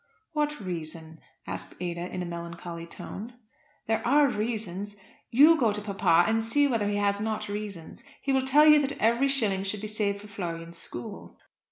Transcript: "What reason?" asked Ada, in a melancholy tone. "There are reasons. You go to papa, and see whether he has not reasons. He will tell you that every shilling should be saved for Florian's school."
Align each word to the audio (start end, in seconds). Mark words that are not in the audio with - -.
"What 0.31 0.59
reason?" 0.59 1.19
asked 1.45 1.75
Ada, 1.79 2.11
in 2.11 2.23
a 2.23 2.25
melancholy 2.25 2.87
tone. 2.87 3.35
"There 3.85 4.01
are 4.03 4.27
reasons. 4.27 4.95
You 5.29 5.59
go 5.59 5.71
to 5.71 5.79
papa, 5.79 6.25
and 6.27 6.43
see 6.43 6.67
whether 6.67 6.89
he 6.89 6.95
has 6.97 7.19
not 7.21 7.47
reasons. 7.47 8.03
He 8.19 8.33
will 8.33 8.43
tell 8.47 8.65
you 8.65 8.81
that 8.81 8.97
every 8.97 9.27
shilling 9.27 9.63
should 9.63 9.81
be 9.81 9.87
saved 9.87 10.19
for 10.21 10.27
Florian's 10.27 10.79
school." 10.79 11.37